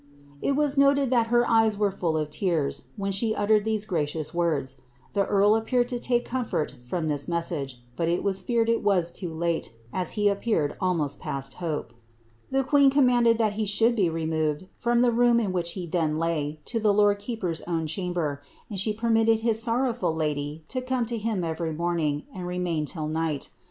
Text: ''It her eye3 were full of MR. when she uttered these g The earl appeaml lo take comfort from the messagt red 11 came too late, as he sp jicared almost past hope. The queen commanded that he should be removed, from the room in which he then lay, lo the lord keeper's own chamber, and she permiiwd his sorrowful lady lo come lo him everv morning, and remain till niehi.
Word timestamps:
''It 0.41 0.53
her 0.55 1.43
eye3 1.45 1.77
were 1.77 1.91
full 1.91 2.17
of 2.17 2.31
MR. 2.31 2.81
when 2.97 3.11
she 3.11 3.35
uttered 3.35 3.63
these 3.65 3.85
g 3.85 3.91
The 3.91 5.25
earl 5.27 5.51
appeaml 5.61 5.91
lo 5.91 5.97
take 5.99 6.25
comfort 6.25 6.73
from 6.81 7.07
the 7.07 7.17
messagt 7.17 7.75
red 7.99 8.09
11 8.09 8.41
came 8.43 9.03
too 9.13 9.31
late, 9.31 9.71
as 9.93 10.13
he 10.13 10.25
sp 10.33 10.39
jicared 10.41 10.75
almost 10.81 11.19
past 11.19 11.53
hope. 11.53 11.93
The 12.49 12.63
queen 12.63 12.89
commanded 12.89 13.37
that 13.37 13.53
he 13.53 13.67
should 13.67 13.95
be 13.95 14.09
removed, 14.09 14.65
from 14.79 15.01
the 15.03 15.11
room 15.11 15.39
in 15.39 15.51
which 15.53 15.73
he 15.73 15.85
then 15.85 16.15
lay, 16.15 16.59
lo 16.73 16.79
the 16.79 16.91
lord 16.95 17.19
keeper's 17.19 17.61
own 17.67 17.85
chamber, 17.85 18.41
and 18.71 18.79
she 18.79 18.95
permiiwd 18.95 19.41
his 19.41 19.61
sorrowful 19.61 20.15
lady 20.15 20.63
lo 20.73 20.81
come 20.81 21.05
lo 21.11 21.17
him 21.19 21.41
everv 21.43 21.77
morning, 21.77 22.25
and 22.33 22.47
remain 22.47 22.85
till 22.85 23.07
niehi. 23.07 23.49